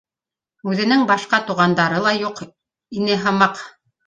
—Үҙенең 0.71 1.03
башҡа 1.11 1.39
туғандары 1.49 2.01
ла 2.07 2.15
юҡ 2.21 2.43
ине 3.01 3.21
һымаҡ 3.29 3.63